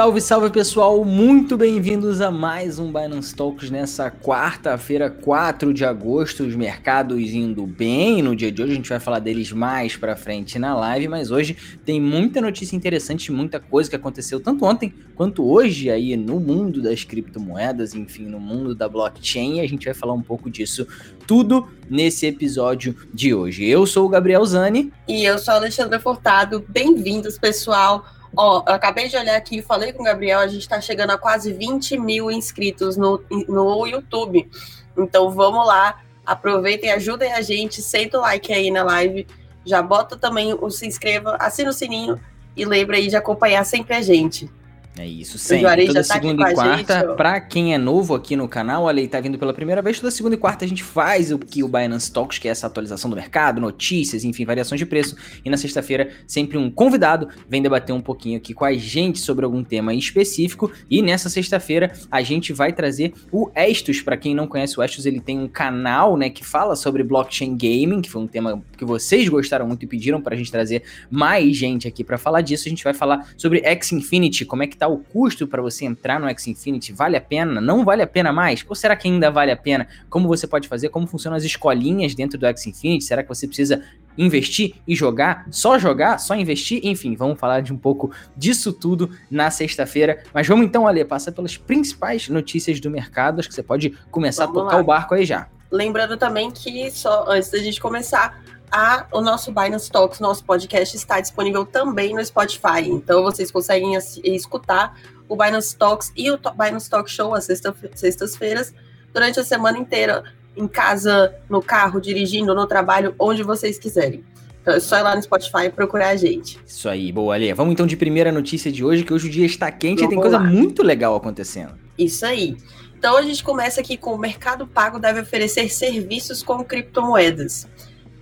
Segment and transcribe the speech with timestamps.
[0.00, 6.42] Salve, salve pessoal, muito bem-vindos a mais um Binance Talks nessa quarta-feira, 4 de agosto.
[6.42, 10.16] Os mercados indo bem no dia de hoje, a gente vai falar deles mais pra
[10.16, 14.94] frente na live, mas hoje tem muita notícia interessante, muita coisa que aconteceu tanto ontem
[15.14, 19.58] quanto hoje aí no mundo das criptomoedas, enfim, no mundo da blockchain.
[19.58, 20.86] E a gente vai falar um pouco disso
[21.26, 23.66] tudo nesse episódio de hoje.
[23.66, 24.90] Eu sou o Gabriel Zani.
[25.06, 26.64] E eu sou a Alexandra Furtado.
[26.70, 28.02] Bem-vindos, pessoal.
[28.36, 31.18] Ó, eu acabei de olhar aqui falei com o Gabriel, a gente está chegando a
[31.18, 34.48] quase 20 mil inscritos no, no YouTube.
[34.96, 39.26] Então vamos lá, aproveitem, ajudem a gente, senta o like aí na live,
[39.64, 42.20] já bota também o se inscreva, assina o sininho
[42.56, 44.50] e lembra aí de acompanhar sempre a gente.
[44.98, 45.86] É isso, sempre.
[45.86, 49.20] Toda tá segunda e quarta, para quem é novo aqui no canal, olha aí, tá
[49.20, 52.12] vindo pela primeira vez, toda segunda e quarta a gente faz o que o Binance
[52.12, 55.16] Talks, que é essa atualização do mercado, notícias, enfim, variações de preço.
[55.44, 59.44] E na sexta-feira, sempre um convidado vem debater um pouquinho aqui com a gente sobre
[59.44, 60.72] algum tema específico.
[60.90, 64.02] E nessa sexta-feira a gente vai trazer o Estus.
[64.02, 67.56] Para quem não conhece o Estus, ele tem um canal, né, que fala sobre blockchain
[67.56, 71.56] gaming, que foi um tema que vocês gostaram muito e pediram pra gente trazer mais
[71.56, 72.66] gente aqui para falar disso.
[72.66, 75.84] A gente vai falar sobre X Infinity, como é que tá o custo para você
[75.84, 76.92] entrar no X Infinity?
[76.92, 77.60] Vale a pena?
[77.60, 78.64] Não vale a pena mais?
[78.68, 79.86] Ou será que ainda vale a pena?
[80.08, 80.88] Como você pode fazer?
[80.88, 83.04] Como funcionam as escolinhas dentro do X Infinity?
[83.04, 83.82] Será que você precisa
[84.16, 85.46] investir e jogar?
[85.50, 86.18] Só jogar?
[86.18, 86.80] Só investir?
[86.82, 90.22] Enfim, vamos falar de um pouco disso tudo na sexta-feira.
[90.32, 93.40] Mas vamos então, Ali, passar pelas principais notícias do mercado.
[93.40, 94.82] Acho que você pode começar vamos a tocar lá.
[94.82, 95.46] o barco aí já.
[95.70, 100.96] Lembrando também que, só antes da gente começar, a, o nosso Binance Talks, nosso podcast,
[100.96, 102.86] está disponível também no Spotify.
[102.86, 108.74] Então vocês conseguem escutar o Binance Talks e o Binance Talk Show às sextas-feiras
[109.12, 110.24] durante a semana inteira,
[110.56, 114.24] em casa, no carro, dirigindo, no trabalho, onde vocês quiserem.
[114.62, 116.58] Então é só ir lá no Spotify e procurar a gente.
[116.66, 117.52] Isso aí, boa, Ali.
[117.52, 120.20] Vamos então de primeira notícia de hoje, que hoje o dia está quente e tem
[120.20, 120.44] coisa lá.
[120.44, 121.74] muito legal acontecendo.
[121.96, 122.56] Isso aí.
[122.98, 127.66] Então a gente começa aqui com o Mercado Pago deve oferecer serviços com criptomoedas.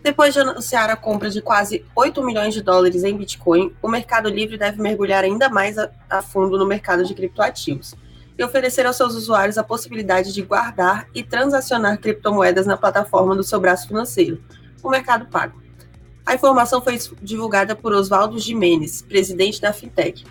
[0.03, 4.29] Depois de anunciar a compra de quase 8 milhões de dólares em Bitcoin, o Mercado
[4.29, 7.95] Livre deve mergulhar ainda mais a, a fundo no mercado de criptoativos
[8.39, 13.43] e oferecer aos seus usuários a possibilidade de guardar e transacionar criptomoedas na plataforma do
[13.43, 14.41] seu braço financeiro,
[14.83, 15.61] o Mercado Pago.
[16.25, 20.25] A informação foi divulgada por Oswaldo Jimenez, presidente da Fintech.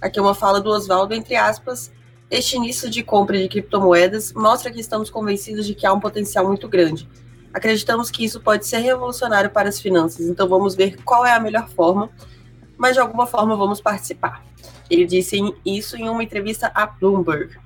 [0.00, 1.92] Aqui é uma fala do Oswaldo, entre aspas,
[2.30, 6.46] este início de compra de criptomoedas mostra que estamos convencidos de que há um potencial
[6.46, 7.08] muito grande,
[7.52, 11.40] Acreditamos que isso pode ser revolucionário para as finanças, então vamos ver qual é a
[11.40, 12.10] melhor forma,
[12.78, 14.44] mas de alguma forma vamos participar.
[14.88, 17.56] Ele disse isso em uma entrevista à Bloomberg.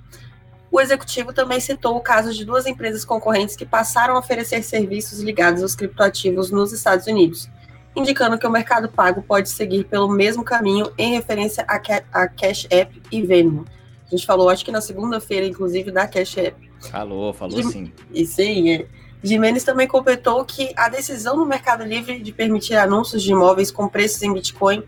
[0.71, 5.21] O executivo também citou o caso de duas empresas concorrentes que passaram a oferecer serviços
[5.21, 7.49] ligados aos criptoativos nos Estados Unidos,
[7.95, 11.79] indicando que o mercado pago pode seguir pelo mesmo caminho em referência a,
[12.27, 13.65] Cash App e Venmo.
[14.07, 16.71] A gente falou, acho que na segunda-feira, inclusive, da Cash App.
[16.91, 17.93] Falou, falou sim.
[18.13, 18.87] Isso aí, é.
[19.25, 23.89] Jimenez também completou que a decisão do Mercado Livre de permitir anúncios de imóveis com
[23.89, 24.85] preços em Bitcoin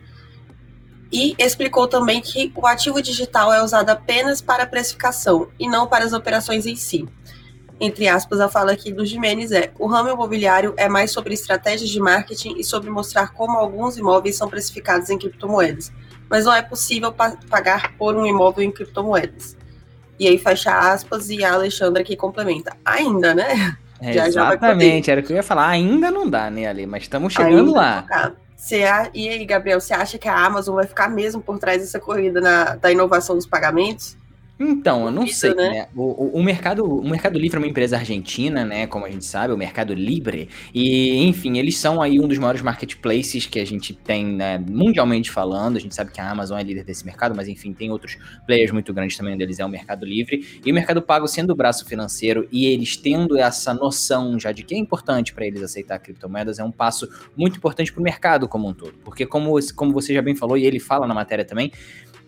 [1.10, 6.04] e explicou também que o ativo digital é usado apenas para precificação e não para
[6.04, 7.08] as operações em si.
[7.80, 11.88] Entre aspas, a fala aqui do Jimenez é: o ramo imobiliário é mais sobre estratégias
[11.88, 15.90] de marketing e sobre mostrar como alguns imóveis são precificados em criptomoedas,
[16.28, 19.56] mas não é possível pa pagar por um imóvel em criptomoedas.
[20.18, 23.78] E aí fecha aspas e a Alexandra aqui complementa: ainda, né?
[24.00, 25.68] É, já, exatamente, já era o que eu ia falar.
[25.68, 26.86] Ainda não dá, né, Ali?
[26.86, 28.32] Mas estamos chegando Ainda lá.
[28.56, 28.84] Você,
[29.14, 32.40] e aí, Gabriel, você acha que a Amazon vai ficar mesmo por trás dessa corrida
[32.40, 34.16] na, da inovação dos pagamentos?
[34.58, 35.68] Então, eu não sei, né?
[35.68, 35.88] né?
[35.94, 38.86] O, o, mercado, o Mercado Livre é uma empresa argentina, né?
[38.86, 40.48] Como a gente sabe, o Mercado Libre.
[40.72, 45.30] E, enfim, eles são aí um dos maiores marketplaces que a gente tem, né, mundialmente
[45.30, 45.76] falando.
[45.76, 48.70] A gente sabe que a Amazon é líder desse mercado, mas enfim, tem outros players
[48.70, 50.60] muito grandes também, um deles é o Mercado Livre.
[50.64, 54.62] E o Mercado Pago sendo o braço financeiro e eles tendo essa noção já de
[54.62, 57.06] que é importante para eles aceitar criptomoedas, é um passo
[57.36, 58.94] muito importante para o mercado como um todo.
[59.04, 61.70] Porque, como, como você já bem falou, e ele fala na matéria também,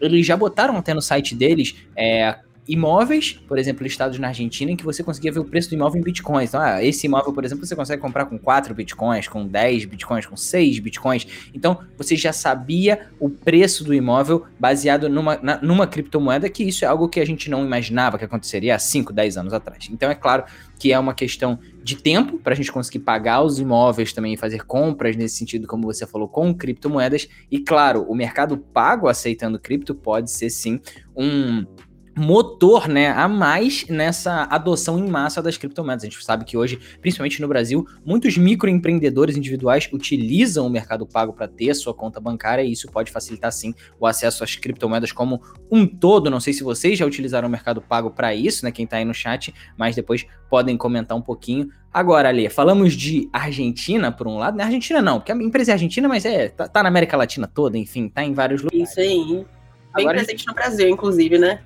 [0.01, 2.39] eles já botaram até no site deles é,
[2.69, 6.01] imóveis, por exemplo, listados na Argentina, em que você conseguia ver o preço do imóvel
[6.01, 6.51] em bitcoins.
[6.51, 10.27] Então, ah, esse imóvel, por exemplo, você consegue comprar com 4 bitcoins, com 10 bitcoins,
[10.27, 11.27] com 6 bitcoins.
[11.55, 16.85] Então, você já sabia o preço do imóvel baseado numa, na, numa criptomoeda, que isso
[16.85, 19.89] é algo que a gente não imaginava que aconteceria há 5, 10 anos atrás.
[19.91, 20.45] Então, é claro
[20.79, 24.37] que é uma questão de tempo para a gente conseguir pagar os imóveis também e
[24.37, 27.27] fazer compras nesse sentido, como você falou, com criptomoedas.
[27.51, 30.81] E claro, o mercado pago aceitando cripto pode ser sim
[31.17, 31.65] um
[32.19, 36.03] motor, né, a mais nessa adoção em massa das criptomoedas.
[36.03, 41.33] A gente sabe que hoje, principalmente no Brasil, muitos microempreendedores individuais utilizam o Mercado Pago
[41.33, 45.13] para ter a sua conta bancária e isso pode facilitar sim o acesso às criptomoedas
[45.13, 46.31] como um todo.
[46.31, 49.05] Não sei se vocês já utilizaram o Mercado Pago para isso, né, quem está aí
[49.05, 51.71] no chat, mas depois podem comentar um pouquinho.
[51.93, 54.57] Agora, Ale, falamos de Argentina, por um lado.
[54.57, 57.17] Não é Argentina não, porque a empresa é argentina, mas é tá, tá na América
[57.17, 58.91] Latina toda, enfim, tá em vários lugares.
[58.91, 59.47] Isso aí.
[59.95, 61.61] Bem Agora, presente no Brasil, inclusive, né?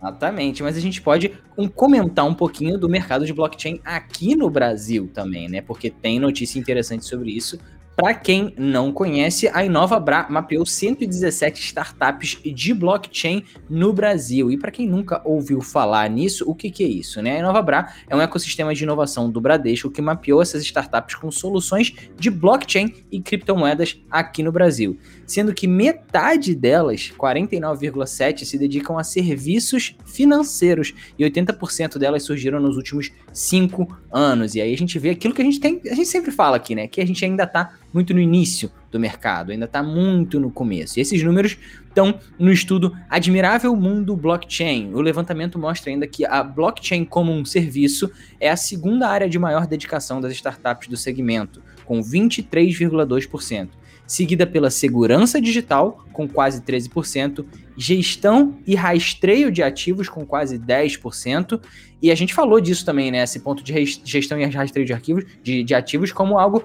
[0.00, 1.32] Exatamente, mas a gente pode
[1.74, 5.60] comentar um pouquinho do mercado de blockchain aqui no Brasil também, né?
[5.60, 7.58] Porque tem notícia interessante sobre isso.
[8.00, 14.52] Para quem não conhece, a InovaBra mapeou 117 startups de blockchain no Brasil.
[14.52, 17.20] E para quem nunca ouviu falar nisso, o que, que é isso?
[17.20, 17.34] Né?
[17.34, 21.92] A InovaBra é um ecossistema de inovação do Bradesco que mapeou essas startups com soluções
[22.16, 24.96] de blockchain e criptomoedas aqui no Brasil.
[25.26, 32.76] Sendo que metade delas, 49,7%, se dedicam a serviços financeiros e 80% delas surgiram nos
[32.76, 34.54] últimos cinco anos.
[34.54, 36.76] E aí a gente vê aquilo que a gente tem, a gente sempre fala aqui,
[36.76, 36.86] né?
[36.86, 40.98] Que a gente ainda está muito no início do mercado, ainda está muito no começo.
[40.98, 41.56] E esses números
[41.88, 44.92] estão no estudo Admirável Mundo Blockchain.
[44.94, 49.38] O levantamento mostra ainda que a blockchain como um serviço é a segunda área de
[49.38, 53.68] maior dedicação das startups do segmento, com 23,2%,
[54.06, 57.44] seguida pela segurança digital, com quase 13%,
[57.76, 61.60] gestão e rastreio de ativos, com quase 10%,
[62.00, 63.22] e a gente falou disso também, né?
[63.22, 63.72] Esse ponto de
[64.04, 66.64] gestão e rastreio de arquivos, de, de ativos, como algo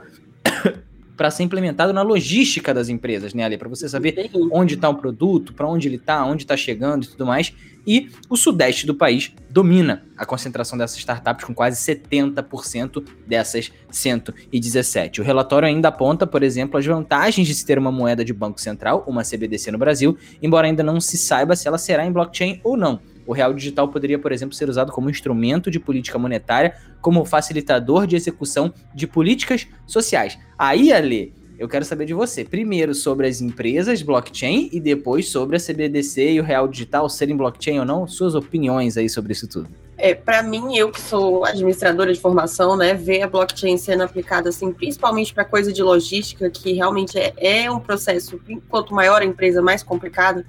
[1.15, 3.57] para ser implementado na logística das empresas, né, Ali?
[3.57, 7.07] Para você saber onde está o produto, para onde ele está, onde está chegando e
[7.07, 7.53] tudo mais.
[7.85, 15.19] E o sudeste do país domina a concentração dessas startups com quase 70% dessas 117.
[15.19, 18.59] O relatório ainda aponta, por exemplo, as vantagens de se ter uma moeda de banco
[18.61, 22.61] central, uma CBDC no Brasil, embora ainda não se saiba se ela será em blockchain
[22.63, 23.01] ou não.
[23.25, 28.05] O real digital poderia, por exemplo, ser usado como instrumento de política monetária, como facilitador
[28.05, 30.37] de execução de políticas sociais.
[30.57, 32.43] Aí, Ale, eu quero saber de você.
[32.43, 37.37] Primeiro sobre as empresas blockchain e depois sobre a CBDC e o real digital serem
[37.37, 38.07] blockchain ou não.
[38.07, 39.69] Suas opiniões aí sobre isso tudo.
[39.97, 44.49] É, para mim, eu que sou administradora de formação, né, ver a blockchain sendo aplicada
[44.49, 49.25] assim, principalmente para coisa de logística, que realmente é, é um processo, quanto maior a
[49.25, 50.43] empresa, mais complicado.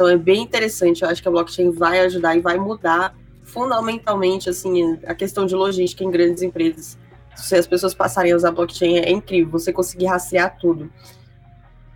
[0.00, 1.02] Então é bem interessante.
[1.02, 5.54] Eu acho que a blockchain vai ajudar e vai mudar fundamentalmente assim a questão de
[5.54, 6.96] logística em grandes empresas.
[7.36, 10.90] Se as pessoas passarem a usar blockchain, é incrível você conseguir rastrear tudo.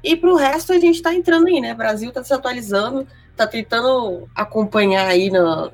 [0.02, 1.72] E para o resto, a gente está entrando aí, né?
[1.72, 5.70] O Brasil está se atualizando, está tentando acompanhar aí na,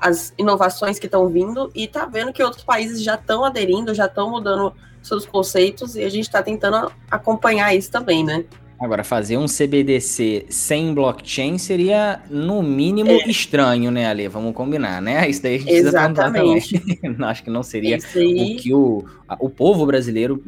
[0.00, 4.06] as inovações que estão vindo e está vendo que outros países já estão aderindo, já
[4.06, 4.72] estão mudando
[5.02, 8.46] seus conceitos e a gente está tentando acompanhar isso também, né?
[8.80, 13.28] Agora, fazer um CBDC sem blockchain seria, no mínimo, é.
[13.28, 14.28] estranho, né, Ale?
[14.28, 15.28] Vamos combinar, né?
[15.28, 16.78] Isso daí a gente Exatamente.
[16.78, 17.26] precisa também.
[17.28, 19.04] Acho que não seria o que o,
[19.40, 20.42] o povo brasileiro,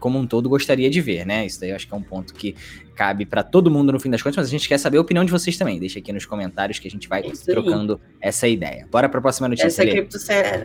[0.00, 1.44] como um todo, gostaria de ver, né?
[1.44, 2.54] Isso daí eu acho que é um ponto que
[2.94, 5.24] cabe para todo mundo no fim das contas, mas a gente quer saber a opinião
[5.24, 5.78] de vocês também.
[5.78, 8.86] Deixa aqui nos comentários que a gente vai trocando essa ideia.
[8.90, 9.66] Bora para a próxima notícia.
[9.66, 10.16] Essa cripto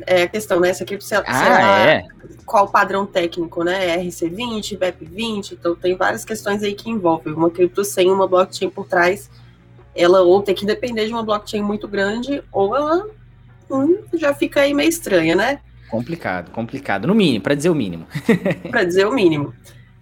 [0.06, 0.70] é a questão, né?
[0.70, 2.04] Essa cripto ah, é?
[2.46, 3.98] qual o padrão técnico, né?
[3.98, 7.34] RC20, BEP20, então tem várias questões aí que envolvem.
[7.34, 9.30] Uma cripto sem uma blockchain por trás,
[9.96, 13.08] ela ou tem que depender de uma blockchain muito grande, ou ela
[13.70, 15.60] hum, já fica aí meio estranha, né?
[15.90, 17.08] Complicado, complicado.
[17.08, 18.08] No mínimo, para dizer o mínimo.
[18.70, 19.54] para dizer o mínimo.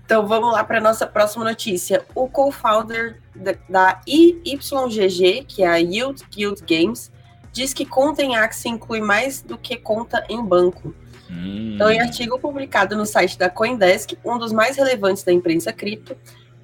[0.06, 2.06] Então vamos lá para nossa próxima notícia.
[2.14, 3.20] O co-founder
[3.68, 7.12] da IYGG, que é a Yield Guild Games,
[7.52, 10.94] diz que conta em Axie inclui mais do que conta em banco.
[11.30, 11.74] Hum.
[11.74, 16.16] Então, em artigo publicado no site da Coindesk, um dos mais relevantes da imprensa cripto,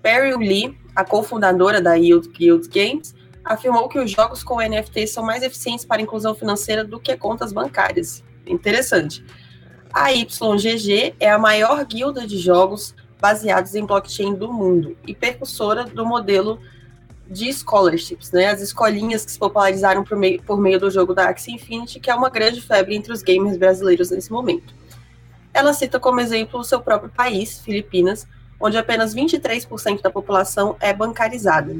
[0.04, 5.24] Perry Lee, a cofundadora da Yield Guild Games, afirmou que os jogos com NFT são
[5.24, 8.24] mais eficientes para a inclusão financeira do que contas bancárias.
[8.52, 9.24] Interessante.
[9.94, 15.86] A YGG é a maior guilda de jogos baseados em blockchain do mundo e percussora
[15.86, 16.60] do modelo
[17.30, 18.48] de scholarships, né?
[18.48, 22.10] As escolinhas que se popularizaram por meio, por meio do jogo da Axie Infinity, que
[22.10, 24.74] é uma grande febre entre os gamers brasileiros nesse momento.
[25.54, 28.28] Ela cita como exemplo o seu próprio país, Filipinas,
[28.60, 31.76] onde apenas 23% da população é bancarizada.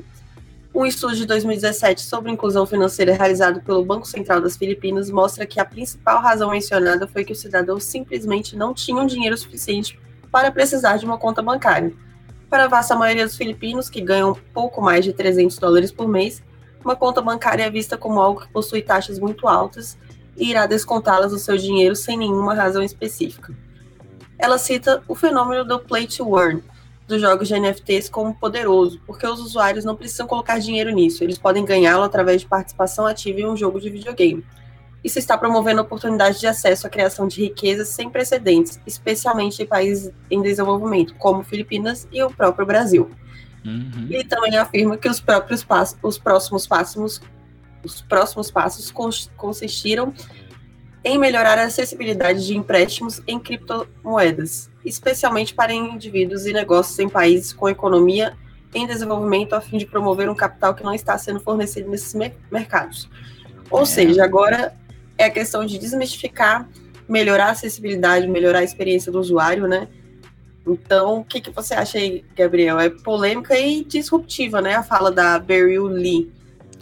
[0.74, 5.60] Um estudo de 2017 sobre inclusão financeira realizado pelo Banco Central das Filipinas mostra que
[5.60, 10.00] a principal razão mencionada foi que os cidadãos simplesmente não tinham dinheiro suficiente
[10.32, 11.94] para precisar de uma conta bancária.
[12.50, 16.42] Para a vasta maioria dos filipinos, que ganham pouco mais de 300 dólares por mês,
[16.84, 19.98] uma conta bancária é vista como algo que possui taxas muito altas
[20.38, 23.54] e irá descontá-las do seu dinheiro sem nenhuma razão específica.
[24.40, 26.64] Ela cita o fenômeno do play to earn,
[27.12, 31.38] dos jogos de NFTs como poderoso, porque os usuários não precisam colocar dinheiro nisso, eles
[31.38, 34.44] podem ganhá-lo através de participação ativa em um jogo de videogame.
[35.04, 40.12] Isso está promovendo oportunidades de acesso à criação de riquezas sem precedentes, especialmente em países
[40.30, 43.10] em desenvolvimento, como Filipinas e o próprio Brasil.
[43.66, 44.08] Uhum.
[44.10, 47.22] E também afirma que os próprios passos, os próximos passos,
[47.84, 48.92] os próximos passos
[49.36, 50.14] consistiram
[51.04, 57.54] em melhorar a acessibilidade de empréstimos em criptomoedas, especialmente para indivíduos e negócios em países
[57.54, 58.36] com economia
[58.74, 62.14] em desenvolvimento, a fim de promover um capital que não está sendo fornecido nesses
[62.50, 63.10] mercados.
[63.70, 63.86] Ou é.
[63.86, 64.74] seja, agora
[65.18, 66.68] é a questão de desmistificar,
[67.08, 69.88] melhorar a acessibilidade, melhorar a experiência do usuário, né?
[70.66, 72.80] Então, o que, que você acha aí, Gabriel?
[72.80, 74.76] É polêmica e disruptiva, né?
[74.76, 76.32] A fala da Beryl Lee.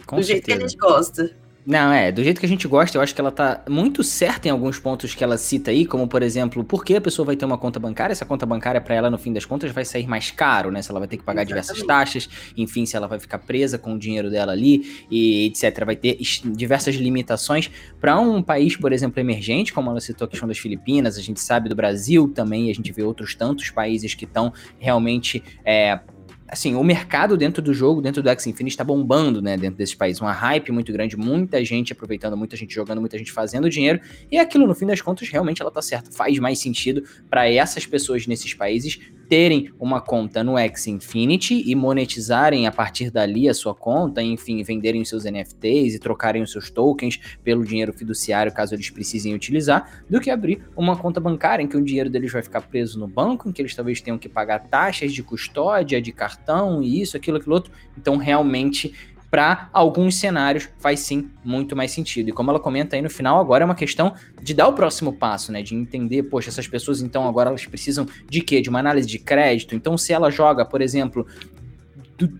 [0.05, 0.25] Com do certeza.
[0.25, 1.31] jeito que a gente gosta.
[1.65, 4.47] Não, é, do jeito que a gente gosta, eu acho que ela tá muito certa
[4.47, 7.35] em alguns pontos que ela cita aí, como por exemplo, por que a pessoa vai
[7.35, 8.11] ter uma conta bancária?
[8.11, 10.81] Essa conta bancária para ela no fim das contas vai sair mais caro, né?
[10.81, 11.67] Se ela vai ter que pagar Exatamente.
[11.67, 15.85] diversas taxas, enfim, se ela vai ficar presa com o dinheiro dela ali e etc,
[15.85, 20.47] vai ter diversas limitações para um país, por exemplo, emergente, como ela citou a questão
[20.47, 24.25] das Filipinas, a gente sabe do Brasil também, a gente vê outros tantos países que
[24.25, 25.99] estão realmente é,
[26.51, 29.95] assim, o mercado dentro do jogo, dentro do X Infinity, está bombando, né, dentro desse
[29.95, 30.19] país.
[30.19, 33.99] Uma hype muito grande, muita gente aproveitando, muita gente jogando, muita gente fazendo dinheiro.
[34.31, 36.11] E aquilo, no fim das contas, realmente ela tá certa.
[36.11, 41.75] Faz mais sentido para essas pessoas nesses países terem uma conta no X Infinity e
[41.75, 46.51] monetizarem a partir dali a sua conta, enfim, venderem os seus NFTs e trocarem os
[46.51, 51.61] seus tokens pelo dinheiro fiduciário, caso eles precisem utilizar, do que abrir uma conta bancária
[51.61, 54.17] em que o dinheiro deles vai ficar preso no banco, em que eles talvez tenham
[54.17, 57.71] que pagar taxas de custódia, de cartão e isso, aquilo, aquilo outro.
[57.95, 58.95] Então, realmente
[59.29, 62.29] para alguns cenários faz sim muito mais sentido.
[62.29, 65.13] E como ela comenta aí no final, agora é uma questão de dar o próximo
[65.13, 65.61] passo, né?
[65.61, 68.61] De entender, poxa, essas pessoas então agora elas precisam de quê?
[68.61, 69.75] De uma análise de crédito.
[69.75, 71.27] Então, se ela joga, por exemplo,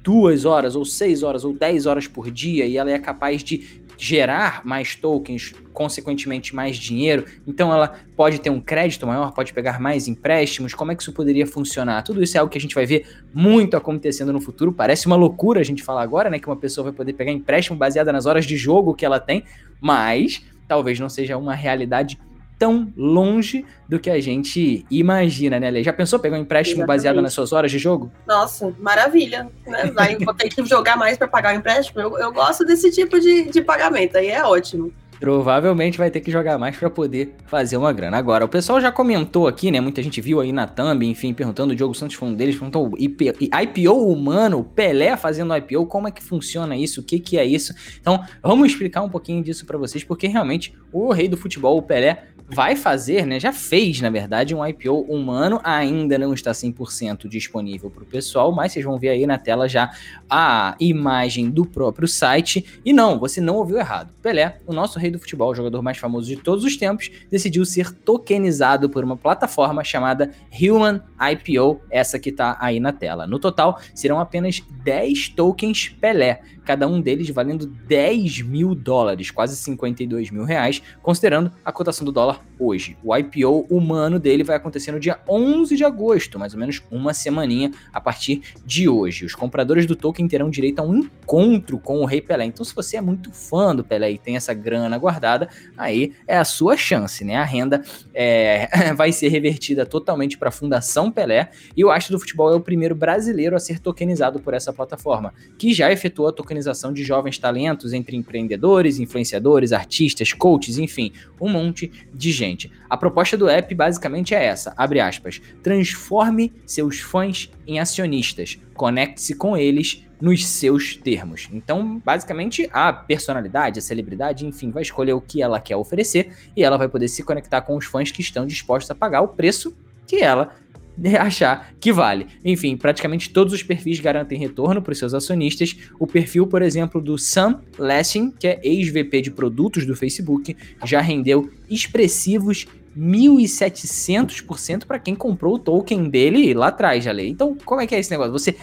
[0.04, 3.82] duas horas, ou seis horas, ou dez horas por dia, e ela é capaz de
[4.00, 9.80] gerar mais tokens, consequentemente mais dinheiro, então ela pode ter um crédito maior, pode pegar
[9.80, 12.02] mais empréstimos, como é que isso poderia funcionar?
[12.02, 15.18] Tudo isso é algo que a gente vai ver muito acontecendo no futuro, parece uma
[15.18, 18.26] loucura a gente falar agora, né, que uma pessoa vai poder pegar empréstimo baseado nas
[18.26, 19.44] horas de jogo que ela tem,
[19.82, 22.18] mas talvez não seja uma realidade
[22.60, 25.82] tão longe do que a gente imagina, né, Lê?
[25.82, 26.98] Já pensou pegar um empréstimo Exatamente.
[26.98, 28.12] baseado nas suas horas de jogo?
[28.28, 29.50] Nossa, maravilha.
[29.66, 29.92] Né?
[29.96, 32.02] Vai, vou ter que jogar mais para pagar o empréstimo.
[32.02, 36.32] Eu, eu gosto desse tipo de, de pagamento, aí é ótimo provavelmente vai ter que
[36.32, 38.18] jogar mais para poder fazer uma grana.
[38.18, 39.82] Agora, o pessoal já comentou aqui, né?
[39.82, 42.92] Muita gente viu aí na thumb, enfim, perguntando, o Diogo Santos foi um deles, perguntou
[42.98, 47.02] IPO humano, Pelé fazendo IPO, como é que funciona isso?
[47.02, 47.74] O que que é isso?
[48.00, 51.82] Então, vamos explicar um pouquinho disso para vocês, porque realmente o rei do futebol, o
[51.82, 53.40] Pelé, vai fazer, né?
[53.40, 58.52] Já fez, na verdade, um IPO humano, ainda não está 100% disponível para o pessoal,
[58.52, 59.92] mas vocês vão ver aí na tela já
[60.30, 62.66] a imagem do próprio site.
[62.84, 64.12] E não, você não ouviu errado.
[64.22, 67.64] Pelé, o nosso rei do futebol, o jogador mais famoso de todos os tempos, decidiu
[67.66, 73.28] ser tokenizado por uma plataforma chamada Human IPO, essa que está aí na tela.
[73.28, 79.56] No total, serão apenas 10 tokens Pelé, cada um deles valendo 10 mil dólares, quase
[79.56, 82.96] 52 mil reais, considerando a cotação do dólar hoje.
[83.04, 87.12] O IPO humano dele vai acontecer no dia 11 de agosto, mais ou menos uma
[87.12, 89.26] semaninha a partir de hoje.
[89.26, 92.46] Os compradores do token terão direito a um encontro com o Rei Pelé.
[92.46, 96.38] Então, se você é muito fã do Pelé e tem essa grana guardada, aí é
[96.38, 97.38] a sua chance, né?
[97.38, 97.82] A renda
[98.14, 102.56] é, vai ser revertida totalmente para a Fundação Pelé e o Astro do Futebol é
[102.56, 106.92] o primeiro brasileiro a ser tokenizado por essa plataforma, que já efetuou a tokenização organização
[106.92, 112.72] de jovens talentos entre empreendedores, influenciadores, artistas, coaches, enfim, um monte de gente.
[112.90, 119.36] A proposta do app basicamente é essa, abre aspas, transforme seus fãs em acionistas, conecte-se
[119.36, 121.48] com eles nos seus termos.
[121.52, 126.64] Então, basicamente, a personalidade, a celebridade, enfim, vai escolher o que ela quer oferecer e
[126.64, 129.74] ela vai poder se conectar com os fãs que estão dispostos a pagar o preço
[130.06, 130.56] que ela
[131.20, 132.28] achar que vale.
[132.44, 135.76] Enfim, praticamente todos os perfis garantem retorno para os seus acionistas.
[136.00, 141.02] O perfil, por exemplo, do Sam Lessing, que é ex-VP de produtos do Facebook, já
[141.02, 147.30] rendeu expressivos 1.700% para quem comprou o token dele lá atrás, já lei.
[147.30, 148.32] Então, como é que é esse negócio?
[148.32, 148.56] Você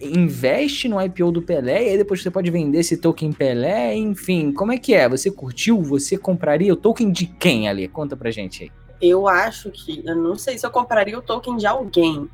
[0.00, 4.52] investe no IPO do Pelé e aí depois você pode vender esse token Pelé, enfim,
[4.52, 5.08] como é que é?
[5.08, 5.82] Você curtiu?
[5.82, 7.88] Você compraria o token de quem ali?
[7.88, 11.56] Conta pra gente aí eu acho que, eu não sei se eu compraria o token
[11.56, 12.28] de alguém,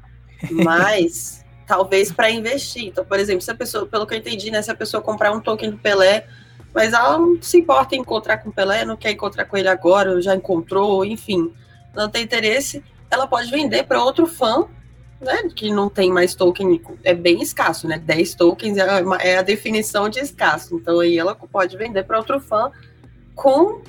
[0.50, 2.86] mas talvez para investir.
[2.86, 5.32] Então, por exemplo, se a pessoa, pelo que eu entendi, né, se a pessoa comprar
[5.32, 6.26] um token do Pelé,
[6.74, 9.68] mas ela não se importa em encontrar com o Pelé, não quer encontrar com ele
[9.68, 11.52] agora, já encontrou, enfim,
[11.94, 14.66] não tem interesse, ela pode vender para outro fã
[15.20, 17.98] né, que não tem mais token, é bem escasso, né?
[17.98, 18.86] 10 tokens é,
[19.20, 20.76] é a definição de escasso.
[20.76, 22.70] Então aí ela pode vender para outro fã
[23.34, 23.80] com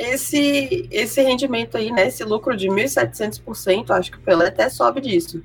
[0.00, 2.08] esse esse rendimento aí, né?
[2.08, 5.42] Esse lucro de 1.700%, acho que o Pelé até sobe disso.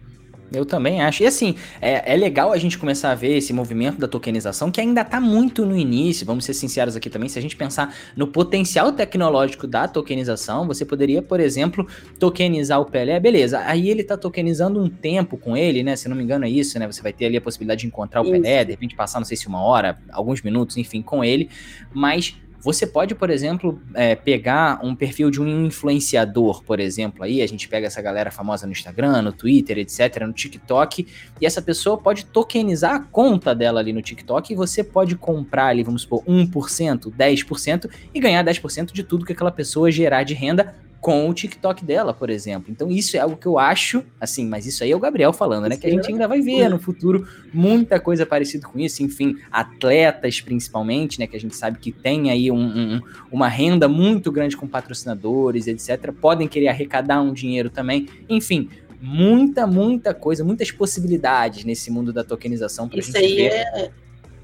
[0.54, 1.24] Eu também acho.
[1.24, 4.80] E assim, é, é legal a gente começar a ver esse movimento da tokenização, que
[4.80, 7.28] ainda está muito no início, vamos ser sinceros aqui também.
[7.28, 11.88] Se a gente pensar no potencial tecnológico da tokenização, você poderia, por exemplo,
[12.20, 13.60] tokenizar o Pelé, beleza.
[13.66, 15.96] Aí ele está tokenizando um tempo com ele, né?
[15.96, 16.88] Se não me engano, é isso, né?
[16.88, 18.34] Você vai ter ali a possibilidade de encontrar o isso.
[18.34, 21.50] Pelé, de repente passar, não sei se uma hora, alguns minutos, enfim, com ele.
[21.94, 27.42] Mas você pode, por exemplo, é, pegar um perfil de um influenciador, por exemplo, aí
[27.42, 31.08] a gente pega essa galera famosa no Instagram, no Twitter, etc., no TikTok,
[31.40, 35.68] e essa pessoa pode tokenizar a conta dela ali no TikTok e você pode comprar
[35.68, 40.34] ali, vamos supor, 1%, 10% e ganhar 10% de tudo que aquela pessoa gerar de
[40.34, 40.74] renda
[41.06, 42.72] com o TikTok dela, por exemplo.
[42.72, 45.70] Então isso é algo que eu acho, assim, mas isso aí é o Gabriel falando,
[45.70, 45.78] né?
[45.78, 49.04] Que a gente ainda vai ver no futuro muita coisa parecida com isso.
[49.04, 51.28] Enfim, atletas principalmente, né?
[51.28, 55.68] Que a gente sabe que tem aí um, um, uma renda muito grande com patrocinadores,
[55.68, 56.12] etc.
[56.12, 58.10] Podem querer arrecadar um dinheiro também.
[58.28, 58.68] Enfim,
[59.00, 62.90] muita, muita coisa, muitas possibilidades nesse mundo da tokenização.
[62.92, 63.52] Isso gente aí ver.
[63.52, 63.92] é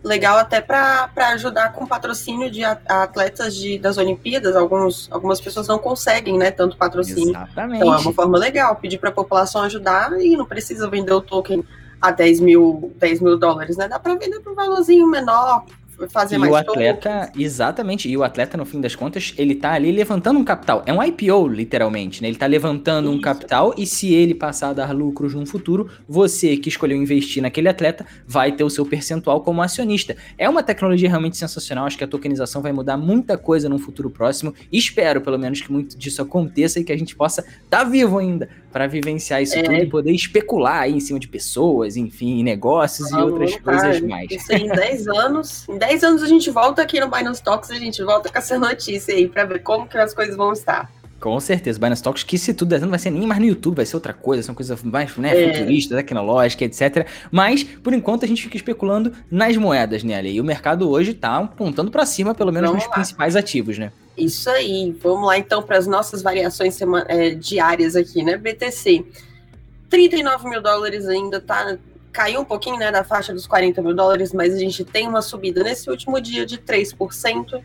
[0.04, 4.56] legal até para ajudar com patrocínio de atletas de, das Olimpíadas.
[4.56, 7.30] Alguns, algumas pessoas não conseguem, né, tanto patrocínio.
[7.30, 7.78] Exatamente.
[7.78, 11.22] Então é uma forma legal, pedir para a população ajudar e não precisa vender o
[11.22, 11.64] token
[12.02, 13.88] a 10 mil, 10 mil dólares, né?
[13.88, 15.66] Dá para vender por um valorzinho menor,
[16.10, 19.74] fazer e mais o atleta, exatamente, e o atleta, no fim das contas, ele tá
[19.74, 20.84] ali levantando um capital.
[20.86, 22.28] É um IPO, literalmente, né?
[22.28, 23.18] Ele tá levantando Isso.
[23.18, 27.42] um capital e se ele passar a dar lucros no futuro, você que escolheu investir
[27.42, 30.16] naquele atleta vai ter o seu percentual como acionista.
[30.38, 34.10] É uma tecnologia realmente sensacional, acho que a tokenização vai mudar muita coisa no futuro
[34.10, 34.54] próximo.
[34.72, 38.18] Espero, pelo menos, que muito disso aconteça e que a gente possa estar tá vivo
[38.18, 39.64] ainda para vivenciar isso é.
[39.64, 44.02] tudo e poder especular aí em cima de pessoas, enfim, negócios ah, e outras coisas
[44.02, 44.32] mais.
[44.32, 47.72] Isso aí, em 10 anos, em 10 anos a gente volta aqui no Binance Talks,
[47.72, 50.90] a gente volta com essa notícia aí para ver como que as coisas vão estar.
[51.22, 53.76] Com certeza, Binance Talks, que se tudo der não vai ser nem mais no YouTube,
[53.76, 55.54] vai ser outra coisa, são coisas mais né, é.
[55.54, 57.06] futurista, tecnológica, etc.
[57.30, 60.32] Mas, por enquanto, a gente fica especulando nas moedas, né, Ali?
[60.32, 62.96] E o mercado hoje tá apontando para cima, pelo menos Vamos nos lá.
[62.96, 63.92] principais ativos, né?
[64.18, 64.96] Isso aí.
[65.02, 68.38] Vamos lá então para as nossas variações é, diárias aqui, né?
[68.38, 69.06] BTC.
[69.90, 71.78] 39 mil dólares ainda tá.
[72.12, 75.22] Caiu um pouquinho né, da faixa dos 40 mil dólares, mas a gente tem uma
[75.22, 77.62] subida nesse último dia de 3%.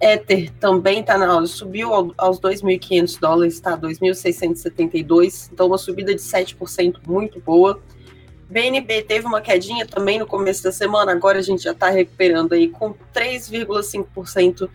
[0.00, 6.96] Ether também tá na subiu aos 2.500 dólares, está 2.672, então uma subida de 7%
[7.06, 7.80] muito boa.
[8.48, 12.54] BNB teve uma quedinha também no começo da semana, agora a gente já está recuperando
[12.54, 14.68] aí com 3,5%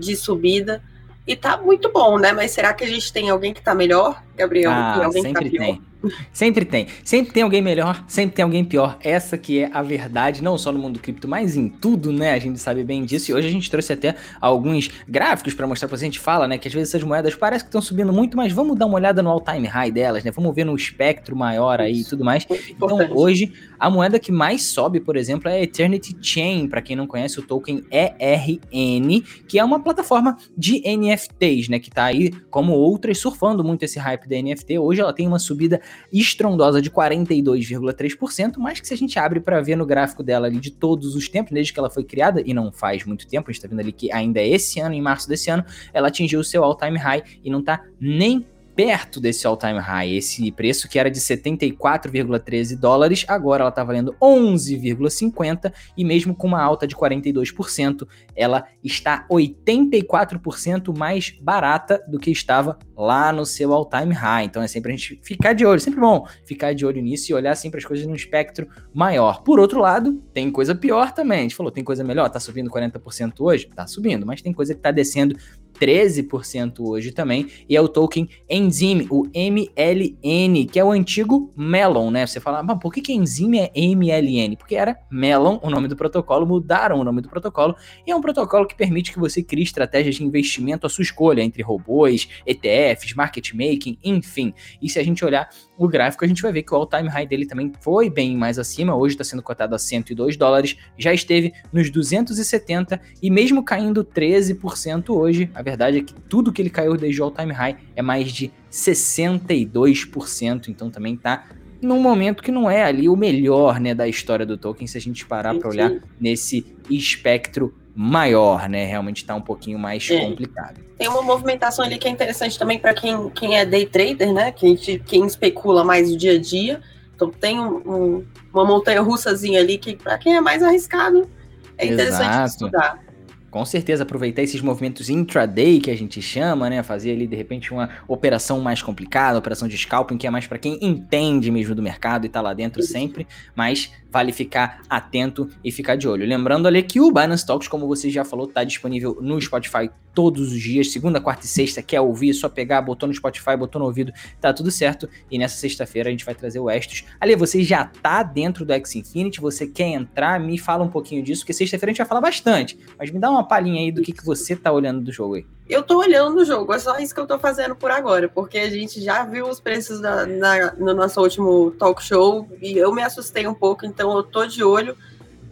[0.00, 0.82] de subida.
[1.26, 2.32] E tá muito bom, né?
[2.32, 4.70] Mas será que a gente tem alguém que tá melhor, Gabriel?
[4.72, 5.64] Ah, alguém sempre que tá pior?
[5.64, 5.89] tem.
[6.32, 6.86] Sempre tem.
[7.04, 8.98] Sempre tem alguém melhor, sempre tem alguém pior.
[9.02, 12.32] Essa que é a verdade, não só no mundo cripto, mas em tudo, né?
[12.32, 13.30] A gente sabe bem disso.
[13.30, 16.04] E hoje a gente trouxe até alguns gráficos para mostrar pra você.
[16.04, 18.52] A gente fala, né, que às vezes essas moedas parecem que estão subindo muito, mas
[18.52, 20.30] vamos dar uma olhada no all-time high delas, né?
[20.30, 22.46] Vamos ver no espectro maior aí e tudo mais.
[22.68, 26.96] Então, hoje, a moeda que mais sobe, por exemplo, é a Eternity Chain, para quem
[26.96, 32.30] não conhece o token ERN, que é uma plataforma de NFTs, né, que tá aí
[32.50, 34.78] como outras surfando muito esse hype da NFT.
[34.78, 35.80] Hoje ela tem uma subida
[36.12, 40.58] estrondosa de 42,3%, mas que se a gente abre para ver no gráfico dela ali
[40.58, 43.52] de todos os tempos, desde que ela foi criada, e não faz muito tempo, a
[43.52, 46.40] gente tá vendo ali que ainda é esse ano, em março desse ano, ela atingiu
[46.40, 50.14] o seu all-time high e não tá nem perto desse all-time high.
[50.14, 56.46] Esse preço que era de 74,13 dólares, agora ela está valendo 11,50 e mesmo com
[56.46, 63.72] uma alta de 42%, ela está 84% mais barata do que estava lá no seu
[63.72, 64.44] all-time high.
[64.44, 67.34] Então é sempre a gente ficar de olho, sempre bom ficar de olho nisso e
[67.34, 69.42] olhar sempre as coisas num espectro maior.
[69.42, 71.40] Por outro lado, tem coisa pior também.
[71.40, 73.68] A gente falou, tem coisa melhor, tá subindo 40% hoje?
[73.74, 75.36] Tá subindo, mas tem coisa que tá descendo
[75.80, 82.10] 13% hoje também, e é o token Enzyme, o MLN, que é o antigo Melon,
[82.10, 82.26] né?
[82.26, 84.56] Você fala, mas por que, que Enzyme é MLN?
[84.56, 87.74] Porque era Melon o nome do protocolo, mudaram o nome do protocolo,
[88.06, 91.42] e é um protocolo que permite que você crie estratégias de investimento à sua escolha,
[91.42, 94.52] entre robôs, ETFs, market making, enfim.
[94.82, 95.48] E se a gente olhar
[95.80, 98.58] o gráfico, a gente vai ver que o all-time high dele também foi bem mais
[98.58, 104.04] acima, hoje está sendo cotado a 102 dólares, já esteve nos 270 e mesmo caindo
[104.04, 108.02] 13% hoje, a verdade é que tudo que ele caiu desde o all-time high é
[108.02, 111.46] mais de 62%, então também está
[111.80, 115.00] num momento que não é ali o melhor, né, da história do token, se a
[115.00, 118.86] gente parar para olhar nesse espectro maior, né?
[118.86, 120.20] Realmente está um pouquinho mais é.
[120.20, 120.80] complicado.
[120.96, 124.52] Tem uma movimentação ali que é interessante também para quem, quem é day trader, né?
[124.52, 126.80] Quem, quem especula mais o dia a dia.
[127.14, 131.28] Então tem um, um, uma montanha russazinha ali que, para quem é mais arriscado,
[131.76, 132.48] é interessante Exato.
[132.48, 133.09] estudar.
[133.50, 136.82] Com certeza, aproveitar esses movimentos intraday que a gente chama, né?
[136.82, 140.58] Fazer ali, de repente, uma operação mais complicada, operação de scalping, que é mais para
[140.58, 145.72] quem entende mesmo do mercado e tá lá dentro sempre, mas vale ficar atento e
[145.72, 146.24] ficar de olho.
[146.26, 150.52] Lembrando ali que o Binance Talks, como você já falou, tá disponível no Spotify todos
[150.52, 151.80] os dias, segunda, quarta e sexta.
[151.80, 152.28] Quer ouvir?
[152.28, 155.08] É só pegar, botou no Spotify, botou no ouvido, tá tudo certo.
[155.30, 157.06] E nessa sexta-feira a gente vai trazer o Estos.
[157.18, 160.38] Ali, você já tá dentro do X Infinity, você quer entrar?
[160.38, 162.78] Me fala um pouquinho disso, porque sexta-feira a gente vai falar bastante.
[162.98, 165.46] Mas me dá uma palhinha aí do que, que você tá olhando do jogo aí.
[165.66, 168.58] Eu tô olhando o jogo, é só isso que eu tô fazendo por agora, porque
[168.58, 172.92] a gente já viu os preços na, na, no nosso último talk show e eu
[172.92, 174.94] me assustei um pouco, então eu tô de olho.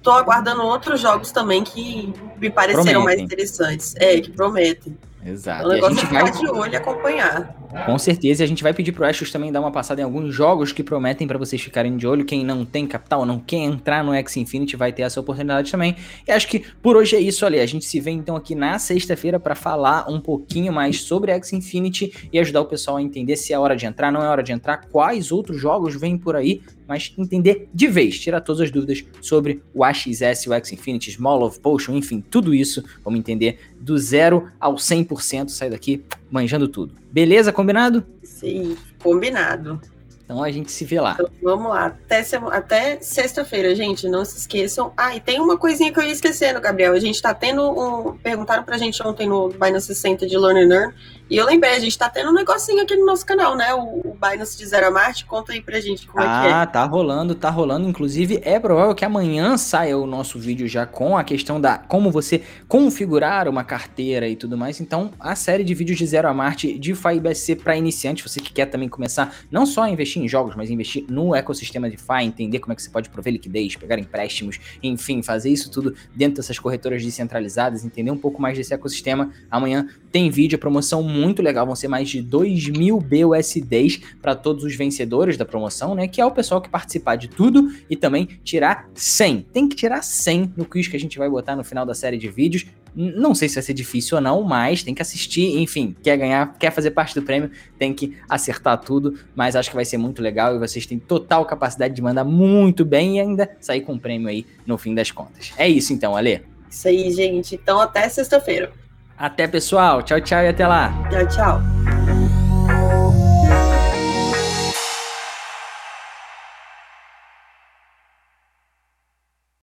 [0.09, 3.05] Tô aguardando outros jogos também que me pareceram prometem.
[3.05, 3.95] mais interessantes.
[3.97, 4.97] É, que prometem.
[5.23, 5.67] Exato.
[5.67, 6.33] O negócio é ficar vai...
[6.33, 7.55] de olho e acompanhar.
[7.85, 10.35] Com certeza, e a gente vai pedir pro Ashes também dar uma passada em alguns
[10.35, 12.25] jogos que prometem para vocês ficarem de olho.
[12.25, 15.95] Quem não tem capital, não quer entrar no X Infinity, vai ter essa oportunidade também.
[16.27, 17.61] E acho que por hoje é isso, ali.
[17.61, 21.53] A gente se vê então aqui na sexta-feira para falar um pouquinho mais sobre X
[21.53, 24.43] Infinity e ajudar o pessoal a entender se é hora de entrar, não é hora
[24.43, 28.71] de entrar, quais outros jogos vêm por aí, mas entender de vez, tirar todas as
[28.71, 32.83] dúvidas sobre o AXS, o X Infinity, Small of Potion, enfim, tudo isso.
[33.05, 36.95] Vamos entender do zero ao 100%, sair daqui manjando tudo.
[37.13, 37.53] Beleza?
[37.53, 38.05] Combinado?
[38.23, 39.81] Sim, combinado.
[40.29, 41.15] Então a gente se vê lá.
[41.15, 41.87] Então, vamos lá.
[41.87, 44.07] Até, até sexta-feira, gente.
[44.07, 44.93] Não se esqueçam.
[44.95, 46.93] Ah, e tem uma coisinha que eu ia esquecendo, Gabriel.
[46.93, 48.19] A gente tá tendo um.
[48.19, 50.95] Perguntaram pra gente ontem no Binance Center de Learn and Earn
[51.31, 53.75] e eu lembrei, a gente tá tendo um negocinho aqui no nosso canal, né?
[53.75, 55.27] O, Binance de Zero a Marte.
[55.27, 56.53] Conta aí pra gente como ah, é que é.
[56.53, 57.87] Ah, tá rolando, tá rolando.
[57.87, 62.11] Inclusive, é provável que amanhã saia o nosso vídeo já com a questão da como
[62.11, 64.81] você configurar uma carteira e tudo mais.
[64.81, 68.53] Então, a série de vídeos de Zero a Marte de FIBSC para iniciante, você que
[68.53, 72.25] quer também começar não só a investir em jogos, mas investir no ecossistema de FI,
[72.25, 76.37] entender como é que você pode prover liquidez, pegar empréstimos, enfim, fazer isso tudo dentro
[76.37, 79.31] dessas corretoras descentralizadas, entender um pouco mais desse ecossistema.
[79.51, 84.65] Amanhã tem vídeo, promoção muito legal, vão ser mais de 2 mil BUSDs para todos
[84.65, 86.09] os vencedores da promoção, né?
[86.09, 89.47] Que é o pessoal que participar de tudo e também tirar 100.
[89.53, 92.17] Tem que tirar 100 no quiz que a gente vai botar no final da série
[92.17, 92.67] de vídeos.
[93.01, 96.53] Não sei se vai ser difícil ou não, mas tem que assistir, enfim, quer ganhar,
[96.59, 100.21] quer fazer parte do prêmio, tem que acertar tudo, mas acho que vai ser muito
[100.21, 104.01] legal e vocês têm total capacidade de mandar muito bem e ainda sair com o
[104.01, 105.53] prêmio aí no fim das contas.
[105.57, 106.43] É isso então, Ale.
[106.69, 107.55] Isso aí, gente.
[107.55, 108.73] Então até sexta-feira.
[109.17, 110.03] Até, pessoal.
[110.03, 110.93] Tchau, tchau e até lá.
[111.11, 112.28] Tchau, tchau.